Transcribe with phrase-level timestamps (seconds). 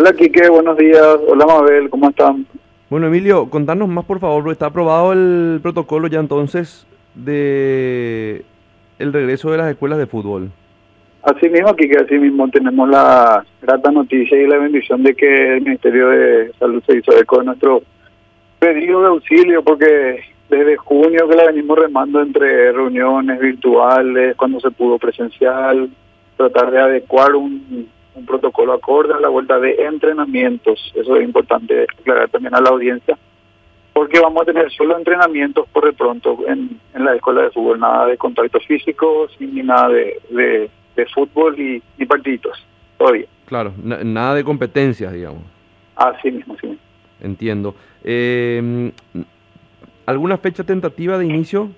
[0.00, 1.18] Hola Quique, buenos días.
[1.28, 2.46] Hola Mabel, ¿cómo están?
[2.88, 8.42] Bueno, Emilio, contanos más por favor, porque está aprobado el protocolo ya entonces de
[8.98, 10.52] el regreso de las escuelas de fútbol.
[11.22, 15.60] Así mismo, Quique, así mismo tenemos la grata noticia y la bendición de que el
[15.60, 17.82] Ministerio de Salud se hizo eco de nuestro
[18.58, 24.70] pedido de auxilio, porque desde junio que la venimos remando entre reuniones virtuales, cuando se
[24.70, 25.90] pudo presencial,
[26.38, 27.86] tratar de adecuar un
[28.20, 30.92] un protocolo acorde a la vuelta de entrenamientos.
[30.94, 33.18] Eso es importante aclarar también a la audiencia,
[33.92, 37.80] porque vamos a tener solo entrenamientos por de pronto en, en la escuela de fútbol,
[37.80, 42.62] nada de contacto físico, ni nada de, de, fútbol y, y, partiditos,
[42.98, 43.26] todavía.
[43.46, 45.42] Claro, nada de competencias, digamos.
[45.96, 46.78] Así mismo, sí.
[47.22, 47.74] Entiendo.
[48.04, 48.92] Eh,
[50.06, 51.70] ¿Alguna fecha tentativa de inicio?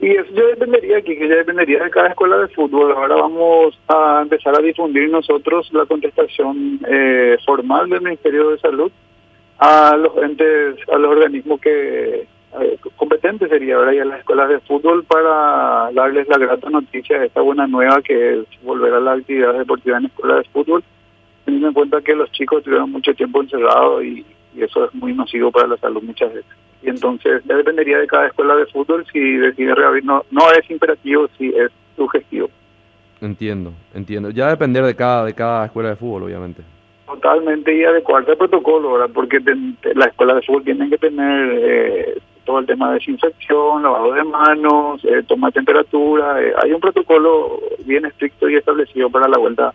[0.00, 2.92] Y eso ya dependería, que ya dependería de cada escuela de fútbol.
[2.92, 8.90] Ahora vamos a empezar a difundir nosotros la contestación eh, formal del Ministerio de Salud
[9.58, 12.26] a los entes, a los organismos que
[12.60, 17.26] eh, competentes sería ahora ya las escuelas de fútbol para darles la grata noticia de
[17.26, 20.82] esta buena nueva que es volver a la actividad deportiva en escuelas de fútbol,
[21.44, 24.24] teniendo en cuenta que los chicos tuvieron mucho tiempo encerrados y
[24.56, 28.28] eso es muy nocivo para la salud muchas veces y entonces ya dependería de cada
[28.28, 30.04] escuela de fútbol si decide reabrir.
[30.04, 32.48] No, no es imperativo, si es sugestivo.
[33.20, 34.30] Entiendo, entiendo.
[34.30, 36.62] Ya depender de cada, de cada escuela de fútbol, obviamente.
[37.06, 39.10] Totalmente y adecuarse al protocolo, ¿verdad?
[39.12, 39.40] Porque
[39.94, 44.24] las escuelas de fútbol tienen que tener eh, todo el tema de desinfección, lavado de
[44.24, 46.40] manos, eh, toma de temperatura.
[46.40, 49.74] Eh, hay un protocolo bien estricto y establecido para la vuelta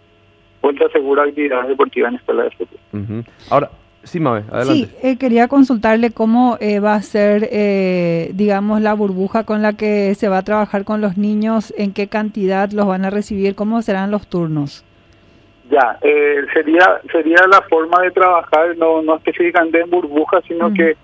[0.61, 3.25] vuelta segura a actividades deportivas en escuelas de fútbol.
[3.51, 3.69] Ahora,
[4.05, 4.85] Sí, Mabe, adelante.
[4.85, 9.73] Sí, eh, quería consultarle cómo eh, va a ser, eh, digamos, la burbuja con la
[9.73, 13.55] que se va a trabajar con los niños, en qué cantidad los van a recibir,
[13.55, 14.85] cómo serán los turnos.
[15.71, 15.97] Ya,
[16.53, 20.95] sería sería la forma de trabajar, no, no específicamente en burbuja, sino que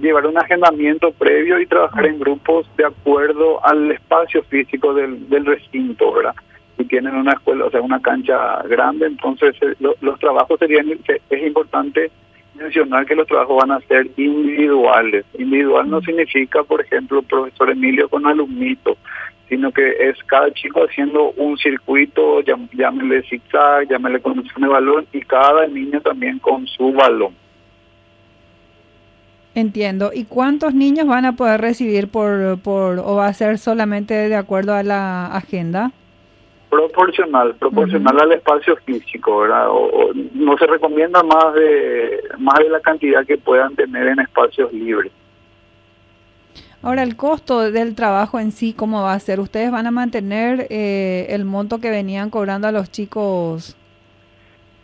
[0.00, 5.44] llevar un agendamiento previo y trabajar en grupos de acuerdo al espacio físico del, del
[5.44, 6.34] recinto, ¿verdad?
[6.78, 10.88] Si tienen una escuela, o sea, una cancha grande, entonces eh, los trabajos serían,
[11.28, 12.10] es importante
[12.54, 15.24] mencionar que los trabajos van a ser individuales.
[15.38, 18.96] Individual no significa, por ejemplo, profesor Emilio con alumnito,
[19.48, 25.20] sino que es cada chico haciendo un circuito, llámele zigzag, llámele conducción de balón, y
[25.20, 27.34] cada niño también con su balón.
[29.54, 30.12] Entiendo.
[30.14, 34.36] ¿Y cuántos niños van a poder recibir por, por o va a ser solamente de
[34.36, 35.90] acuerdo a la agenda?
[36.70, 39.68] Proporcional, proporcional al espacio físico, ¿verdad?
[39.70, 44.72] O, no se recomienda más de más de la cantidad que puedan tener en espacios
[44.72, 45.12] libres.
[46.82, 49.40] Ahora, el costo del trabajo en sí, ¿cómo va a ser?
[49.40, 53.76] ¿Ustedes van a mantener eh, el monto que venían cobrando a los chicos?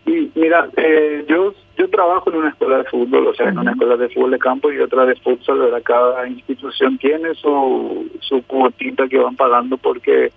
[0.07, 3.73] Y mira, eh, yo yo trabajo en una escuela de fútbol, o sea, en una
[3.73, 5.83] escuela de fútbol de campo y otra de futsal, ¿verdad?
[5.83, 10.31] Cada institución tiene su, su cuotita que van pagando porque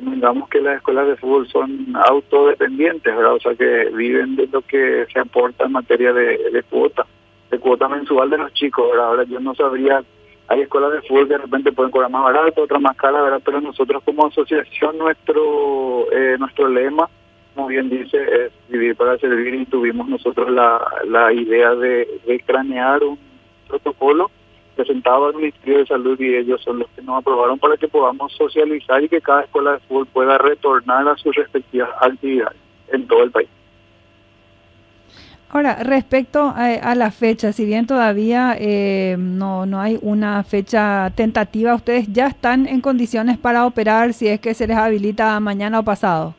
[0.00, 3.34] digamos que las escuelas de fútbol son autodependientes, ¿verdad?
[3.34, 7.06] O sea, que viven de lo que se aporta en materia de, cuota,
[7.50, 9.06] de cuota mensual de los chicos, ¿verdad?
[9.06, 10.02] Ahora yo no sabría,
[10.48, 13.42] hay escuelas de fútbol que de repente pueden cobrar más barato, otras más cara, ¿verdad?
[13.44, 17.08] Pero nosotros como asociación, nuestro eh, nuestro lema,
[17.54, 22.40] como bien dice, es vivir para servir y tuvimos nosotros la, la idea de, de
[22.40, 23.18] cranear un
[23.68, 24.30] protocolo
[24.80, 28.32] presentado al Ministerio de Salud y ellos son los que nos aprobaron para que podamos
[28.32, 32.56] socializar y que cada escuela de fútbol pueda retornar a sus respectivas actividades
[32.88, 33.48] en todo el país.
[35.50, 41.74] Ahora, respecto a, la fecha, si bien todavía eh, no, no hay una fecha tentativa,
[41.74, 45.82] ¿ustedes ya están en condiciones para operar si es que se les habilita mañana o
[45.82, 46.34] pasado?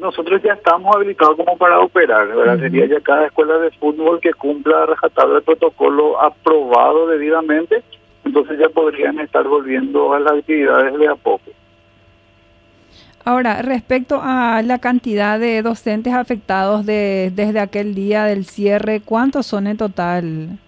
[0.00, 2.58] Nosotros ya estamos habilitados como para operar, ¿verdad?
[2.58, 7.82] Sería ya cada escuela de fútbol que cumpla rajatabla el protocolo aprobado debidamente,
[8.24, 11.50] entonces ya podrían estar volviendo a las actividades de a poco.
[13.24, 19.46] Ahora, respecto a la cantidad de docentes afectados de, desde aquel día del cierre, ¿cuántos
[19.46, 20.58] son en total,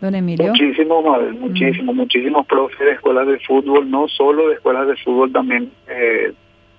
[0.00, 0.50] don Emilio?
[0.50, 1.04] Muchísimos,
[1.40, 6.32] muchísimos, muchísimos profes de escuelas de fútbol, no solo de escuelas de fútbol, también eh,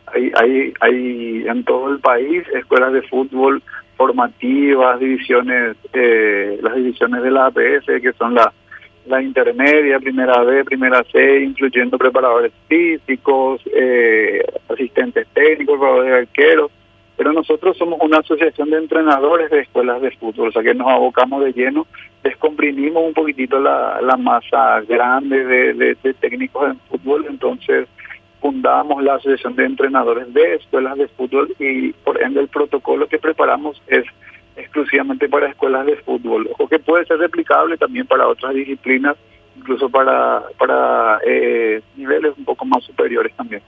[0.07, 3.61] hay, hay, hay en todo el país escuelas de fútbol
[3.95, 8.51] formativas, divisiones, eh, las divisiones de la APS, que son la,
[9.05, 16.71] la intermedia, primera B, primera C, incluyendo preparadores físicos, eh, asistentes técnicos, preparadores de arqueros.
[17.15, 20.87] Pero nosotros somos una asociación de entrenadores de escuelas de fútbol, o sea que nos
[20.87, 21.85] abocamos de lleno,
[22.23, 27.87] descomprimimos un poquitito la, la masa grande de, de técnicos en fútbol, entonces
[28.41, 33.19] fundamos la Asociación de Entrenadores de Escuelas de Fútbol y por ende el protocolo que
[33.19, 34.03] preparamos es
[34.55, 39.15] exclusivamente para escuelas de fútbol, o que puede ser replicable también para otras disciplinas,
[39.55, 43.61] incluso para, para eh, niveles un poco más superiores también.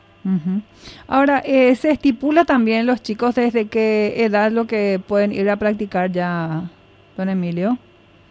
[1.08, 5.58] Ahora, eh, ¿se estipula también los chicos desde qué edad lo que pueden ir a
[5.58, 6.70] practicar ya,
[7.18, 7.78] don Emilio?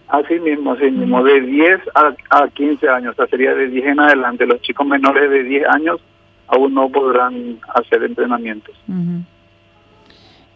[0.09, 3.87] Así mismo, así mismo, de 10 a, a 15 años, o sea, sería de 10
[3.87, 4.47] en adelante.
[4.47, 6.01] Los chicos menores de 10 años
[6.47, 8.75] aún no podrán hacer entrenamientos.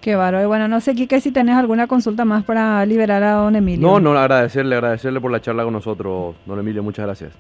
[0.01, 0.47] Qué bárbaro.
[0.47, 3.87] Bueno, no sé, Kike, si tenés alguna consulta más para liberar a don Emilio.
[3.87, 6.83] No, no, agradecerle, agradecerle por la charla con nosotros, don Emilio.
[6.83, 7.37] Muchas gracias.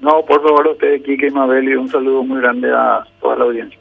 [0.00, 3.36] No, por favor, a usted, Kike y Mabel, y un saludo muy grande a toda
[3.36, 3.78] la audiencia.